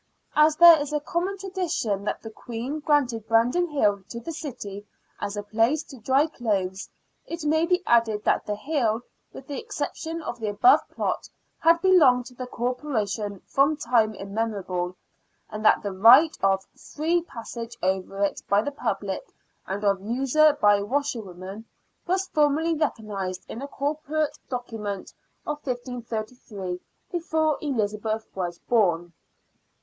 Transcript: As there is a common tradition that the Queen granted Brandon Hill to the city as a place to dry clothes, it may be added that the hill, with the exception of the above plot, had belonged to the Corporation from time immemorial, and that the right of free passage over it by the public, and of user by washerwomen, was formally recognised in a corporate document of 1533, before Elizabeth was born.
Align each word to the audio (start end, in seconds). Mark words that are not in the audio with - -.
As 0.35 0.55
there 0.55 0.79
is 0.81 0.91
a 0.91 0.99
common 0.99 1.37
tradition 1.37 2.05
that 2.05 2.23
the 2.23 2.31
Queen 2.31 2.79
granted 2.79 3.27
Brandon 3.27 3.67
Hill 3.69 4.01
to 4.09 4.19
the 4.19 4.31
city 4.33 4.87
as 5.19 5.37
a 5.37 5.43
place 5.43 5.83
to 5.83 5.99
dry 5.99 6.25
clothes, 6.25 6.89
it 7.27 7.45
may 7.45 7.67
be 7.67 7.83
added 7.85 8.23
that 8.23 8.47
the 8.47 8.55
hill, 8.55 9.01
with 9.31 9.45
the 9.45 9.59
exception 9.61 10.23
of 10.23 10.39
the 10.39 10.47
above 10.49 10.81
plot, 10.89 11.29
had 11.59 11.83
belonged 11.83 12.25
to 12.25 12.33
the 12.33 12.47
Corporation 12.47 13.41
from 13.45 13.77
time 13.77 14.15
immemorial, 14.15 14.95
and 15.51 15.63
that 15.63 15.83
the 15.83 15.91
right 15.91 16.35
of 16.41 16.65
free 16.95 17.21
passage 17.21 17.77
over 17.83 18.23
it 18.23 18.41
by 18.49 18.63
the 18.63 18.71
public, 18.71 19.31
and 19.67 19.83
of 19.83 20.01
user 20.01 20.57
by 20.59 20.81
washerwomen, 20.81 21.63
was 22.07 22.25
formally 22.25 22.73
recognised 22.73 23.45
in 23.47 23.61
a 23.61 23.67
corporate 23.67 24.35
document 24.49 25.13
of 25.45 25.57
1533, 25.63 26.79
before 27.11 27.59
Elizabeth 27.61 28.25
was 28.35 28.57
born. 28.57 29.13